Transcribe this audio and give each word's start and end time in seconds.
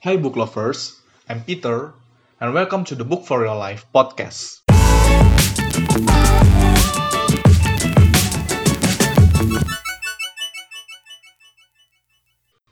Hi 0.00 0.16
book 0.16 0.32
lovers, 0.32 0.96
I'm 1.28 1.44
Peter, 1.44 1.92
and 2.40 2.56
welcome 2.56 2.88
to 2.88 2.96
the 2.96 3.04
Book 3.04 3.28
for 3.28 3.44
Your 3.44 3.52
Life 3.52 3.84
podcast. 3.92 4.64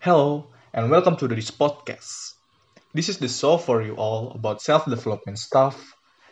Hello, 0.01 0.49
and 0.73 0.89
welcome 0.89 1.21
to 1.21 1.29
this 1.29 1.53
podcast. 1.53 2.33
This 2.97 3.13
is 3.13 3.21
the 3.21 3.29
show 3.29 3.61
for 3.61 3.85
you 3.85 3.93
all 4.01 4.33
about 4.33 4.65
self-development 4.65 5.37
stuff, 5.37 5.77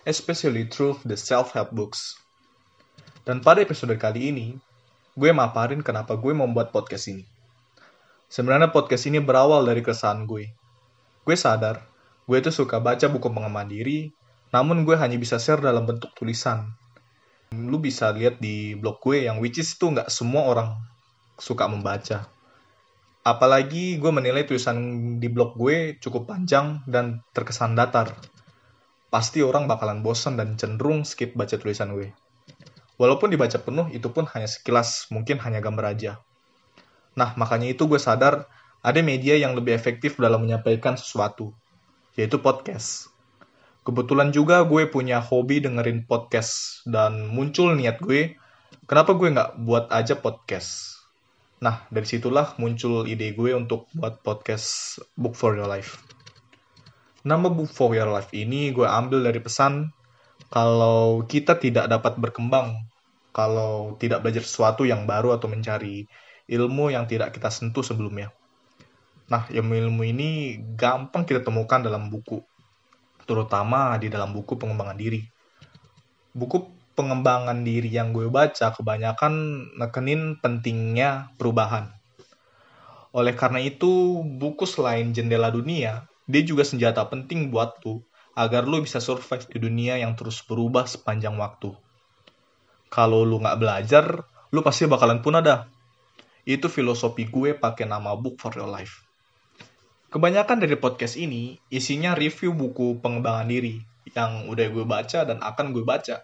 especially 0.09 0.65
through 0.65 0.97
the 1.05 1.21
self-help 1.21 1.77
books. 1.77 2.17
Dan 3.29 3.45
pada 3.45 3.61
episode 3.61 3.93
kali 4.01 4.33
ini, 4.33 4.57
gue 5.13 5.29
maparin 5.29 5.85
kenapa 5.85 6.17
gue 6.17 6.33
membuat 6.33 6.73
podcast 6.73 7.13
ini. 7.13 7.29
Sebenarnya 8.33 8.73
podcast 8.73 9.05
ini 9.05 9.21
berawal 9.21 9.61
dari 9.69 9.85
keresahan 9.85 10.25
gue. 10.25 10.57
Gue 11.27 11.35
sadar, 11.35 11.83
gue 12.31 12.39
itu 12.39 12.55
suka 12.55 12.79
baca 12.79 13.11
buku 13.11 13.27
pengembangan 13.35 13.67
diri, 13.67 14.15
namun 14.55 14.87
gue 14.87 14.95
hanya 14.95 15.19
bisa 15.19 15.43
share 15.43 15.59
dalam 15.59 15.83
bentuk 15.83 16.15
tulisan. 16.15 16.71
Lu 17.51 17.83
bisa 17.83 18.15
lihat 18.15 18.39
di 18.39 18.79
blog 18.79 19.03
gue 19.03 19.27
yang 19.27 19.43
which 19.43 19.59
is 19.59 19.75
itu 19.75 19.91
nggak 19.91 20.07
semua 20.07 20.47
orang 20.47 20.79
suka 21.35 21.67
membaca. 21.67 22.31
Apalagi 23.27 23.99
gue 23.99 24.13
menilai 24.15 24.47
tulisan 24.47 24.79
di 25.19 25.27
blog 25.27 25.59
gue 25.59 25.99
cukup 25.99 26.31
panjang 26.31 26.87
dan 26.87 27.27
terkesan 27.35 27.75
datar. 27.75 28.15
Pasti 29.11 29.43
orang 29.43 29.67
bakalan 29.67 30.07
bosan 30.07 30.39
dan 30.39 30.55
cenderung 30.55 31.03
skip 31.03 31.35
baca 31.35 31.59
tulisan 31.59 31.91
gue. 31.99 32.15
Walaupun 33.03 33.35
dibaca 33.35 33.59
penuh, 33.59 33.91
itu 33.91 34.15
pun 34.15 34.31
hanya 34.31 34.47
sekilas, 34.47 35.11
mungkin 35.11 35.43
hanya 35.43 35.59
gambar 35.59 35.91
aja. 35.91 36.23
Nah, 37.19 37.35
makanya 37.35 37.75
itu 37.75 37.91
gue 37.91 37.99
sadar 37.99 38.47
ada 38.87 39.03
media 39.03 39.35
yang 39.35 39.59
lebih 39.59 39.75
efektif 39.75 40.15
dalam 40.15 40.47
menyampaikan 40.47 40.95
sesuatu, 40.95 41.51
yaitu 42.15 42.39
podcast. 42.39 43.11
Kebetulan 43.83 44.31
juga 44.31 44.63
gue 44.63 44.87
punya 44.87 45.19
hobi 45.19 45.59
dengerin 45.59 46.07
podcast, 46.07 46.87
dan 46.87 47.27
muncul 47.27 47.75
niat 47.75 47.99
gue, 47.99 48.39
kenapa 48.87 49.19
gue 49.19 49.35
nggak 49.35 49.59
buat 49.67 49.91
aja 49.91 50.15
podcast? 50.15 51.03
Nah, 51.59 51.83
dari 51.91 52.07
situlah 52.07 52.55
muncul 52.63 53.11
ide 53.11 53.35
gue 53.35 53.59
untuk 53.59 53.91
buat 53.91 54.23
podcast 54.23 55.03
Book 55.19 55.35
for 55.35 55.59
Your 55.59 55.67
Life. 55.67 55.99
Nama 57.27 57.51
Book 57.51 57.75
for 57.75 57.91
Your 57.91 58.07
Life 58.15 58.31
ini 58.39 58.71
gue 58.71 58.87
ambil 58.87 59.27
dari 59.27 59.43
pesan 59.43 59.91
kalau 60.47 61.27
kita 61.27 61.59
tidak 61.59 61.91
dapat 61.91 62.23
berkembang, 62.23 62.87
kalau 63.35 63.99
tidak 63.99 64.23
belajar 64.23 64.47
sesuatu 64.47 64.87
yang 64.87 65.11
baru 65.11 65.35
atau 65.35 65.51
mencari 65.51 66.07
ilmu 66.47 66.95
yang 66.95 67.11
tidak 67.11 67.35
kita 67.35 67.51
sentuh 67.51 67.83
sebelumnya. 67.83 68.31
Nah, 69.27 69.43
ilmu-ilmu 69.51 70.07
ini 70.07 70.61
gampang 70.79 71.27
kita 71.27 71.43
temukan 71.43 71.83
dalam 71.83 72.07
buku, 72.07 72.39
terutama 73.27 73.99
di 73.99 74.07
dalam 74.07 74.31
buku 74.31 74.55
pengembangan 74.55 74.95
diri. 74.95 75.27
Buku 76.31 76.71
pengembangan 76.95 77.67
diri 77.67 77.91
yang 77.91 78.15
gue 78.15 78.31
baca 78.31 78.71
kebanyakan 78.71 79.67
nekenin 79.83 80.39
pentingnya 80.39 81.35
perubahan. 81.35 81.91
Oleh 83.11 83.35
karena 83.35 83.59
itu, 83.59 84.23
buku 84.23 84.63
selain 84.63 85.11
jendela 85.11 85.51
dunia, 85.51 86.07
dia 86.29 86.43
juga 86.47 86.63
senjata 86.63 87.03
penting 87.09 87.51
buat 87.51 87.83
lu 87.83 88.05
agar 88.37 88.69
lu 88.69 88.85
bisa 88.85 89.01
survive 89.01 89.49
di 89.49 89.59
dunia 89.59 89.97
yang 89.97 90.13
terus 90.13 90.45
berubah 90.45 90.85
sepanjang 90.85 91.35
waktu. 91.41 91.73
Kalau 92.93 93.25
lu 93.25 93.41
nggak 93.41 93.59
belajar, 93.59 94.05
lu 94.53 94.61
pasti 94.61 94.85
bakalan 94.85 95.25
punah 95.25 95.41
dah. 95.41 95.61
Itu 96.45 96.69
filosofi 96.69 97.27
gue 97.27 97.57
pakai 97.57 97.89
nama 97.89 98.15
Book 98.15 98.39
for 98.39 98.53
Your 98.55 98.69
Life. 98.69 99.06
Kebanyakan 100.07 100.63
dari 100.63 100.79
podcast 100.79 101.19
ini 101.19 101.59
isinya 101.69 102.15
review 102.15 102.55
buku 102.55 103.03
pengembangan 103.03 103.51
diri 103.51 103.83
yang 104.15 104.47
udah 104.47 104.67
gue 104.71 104.85
baca 104.87 105.27
dan 105.27 105.43
akan 105.43 105.75
gue 105.75 105.83
baca 105.83 106.23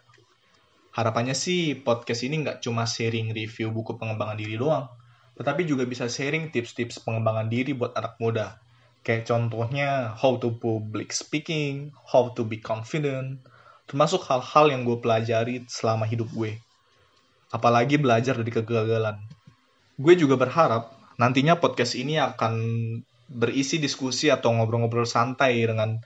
harapannya 0.92 1.32
sih 1.32 1.80
podcast 1.80 2.22
ini 2.28 2.44
nggak 2.44 2.60
cuma 2.60 2.84
sharing 2.84 3.32
review 3.32 3.72
buku 3.72 3.96
pengembangan 3.96 4.36
diri 4.36 4.60
doang, 4.60 4.92
tetapi 5.40 5.64
juga 5.64 5.88
bisa 5.88 6.06
sharing 6.06 6.52
tips-tips 6.52 7.00
pengembangan 7.00 7.48
diri 7.48 7.72
buat 7.72 7.96
anak 7.96 8.20
muda. 8.20 8.60
Kayak 9.02 9.26
contohnya 9.26 10.14
how 10.14 10.38
to 10.38 10.54
public 10.54 11.10
speaking, 11.10 11.90
how 12.06 12.30
to 12.36 12.46
be 12.46 12.60
confident, 12.60 13.42
termasuk 13.88 14.22
hal-hal 14.28 14.70
yang 14.70 14.86
gue 14.86 15.00
pelajari 15.00 15.64
selama 15.66 16.06
hidup 16.06 16.30
gue. 16.30 16.60
Apalagi 17.50 17.98
belajar 17.98 18.38
dari 18.38 18.52
kegagalan. 18.52 19.18
Gue 19.96 20.14
juga 20.14 20.38
berharap 20.38 20.92
nantinya 21.16 21.58
podcast 21.58 21.98
ini 21.98 22.20
akan 22.20 22.52
berisi 23.30 23.78
diskusi 23.82 24.30
atau 24.30 24.54
ngobrol-ngobrol 24.54 25.06
santai 25.06 25.62
dengan 25.62 26.00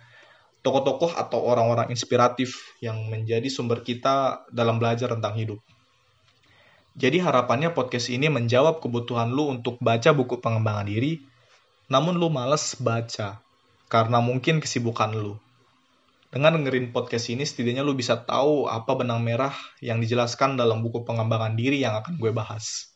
tokoh-tokoh 0.66 1.15
atau 1.15 1.47
orang-orang 1.47 1.94
inspiratif 1.94 2.75
yang 2.82 3.06
menjadi 3.06 3.47
sumber 3.47 3.87
kita 3.87 4.47
dalam 4.50 4.82
belajar 4.82 5.15
tentang 5.15 5.38
hidup. 5.38 5.60
Jadi 6.97 7.21
harapannya 7.21 7.77
podcast 7.77 8.09
ini 8.09 8.27
menjawab 8.32 8.81
kebutuhan 8.81 9.28
lu 9.28 9.53
untuk 9.53 9.77
baca 9.84 10.16
buku 10.16 10.41
pengembangan 10.41 10.88
diri, 10.88 11.21
namun 11.93 12.16
lu 12.16 12.32
males 12.32 12.75
baca 12.81 13.38
karena 13.87 14.19
mungkin 14.19 14.59
kesibukan 14.59 15.12
lu. 15.12 15.37
Dengan 16.33 16.59
dengerin 16.59 16.91
podcast 16.91 17.31
ini 17.31 17.47
setidaknya 17.47 17.87
lu 17.87 17.94
bisa 17.94 18.19
tahu 18.19 18.66
apa 18.66 18.97
benang 18.98 19.22
merah 19.22 19.54
yang 19.78 20.03
dijelaskan 20.03 20.59
dalam 20.59 20.83
buku 20.83 21.06
pengembangan 21.06 21.54
diri 21.54 21.84
yang 21.84 21.94
akan 22.00 22.19
gue 22.19 22.33
bahas. 22.34 22.91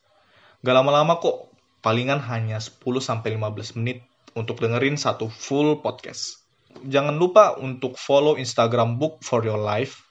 Gak 0.60 0.74
lama-lama 0.74 1.20
kok, 1.22 1.49
palingan 1.80 2.20
hanya 2.20 2.60
10-15 2.60 3.80
menit 3.80 4.04
untuk 4.36 4.60
dengerin 4.60 4.96
satu 5.00 5.26
full 5.28 5.80
podcast 5.82 6.40
jangan 6.86 7.18
lupa 7.18 7.58
untuk 7.58 7.98
follow 7.98 8.38
Instagram 8.38 8.96
Book 9.00 9.20
for 9.26 9.42
Your 9.42 9.58
Life 9.58 10.06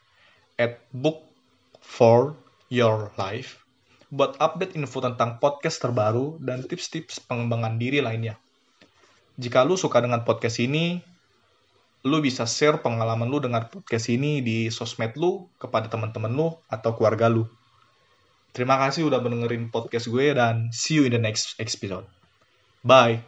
at 0.59 0.84
Book 0.91 1.24
for 1.79 2.35
Your 2.68 3.16
Life 3.16 3.59
buat 4.09 4.41
update 4.41 4.74
info 4.74 5.06
tentang 5.06 5.38
podcast 5.38 5.78
terbaru 5.85 6.41
dan 6.41 6.66
tips-tips 6.66 7.22
pengembangan 7.29 7.78
diri 7.78 8.02
lainnya. 8.02 8.41
Jika 9.38 9.62
lu 9.62 9.78
suka 9.78 10.02
dengan 10.02 10.25
podcast 10.25 10.58
ini, 10.58 10.97
lu 12.03 12.18
bisa 12.19 12.50
share 12.50 12.81
pengalaman 12.81 13.29
lu 13.29 13.38
dengan 13.38 13.69
podcast 13.69 14.09
ini 14.09 14.41
di 14.41 14.74
sosmed 14.74 15.13
lu 15.13 15.46
kepada 15.62 15.88
teman-teman 15.94 16.34
lu 16.34 16.58
atau 16.68 16.97
keluarga 16.97 17.29
lu. 17.29 17.46
Terima 18.50 18.82
kasih 18.82 19.06
udah 19.08 19.22
mendengarin 19.22 19.70
podcast 19.70 20.10
gue 20.10 20.34
dan 20.34 20.74
see 20.74 20.98
you 20.98 21.06
in 21.06 21.14
the 21.14 21.22
next 21.22 21.56
episode. 21.62 22.06
Bye. 22.82 23.22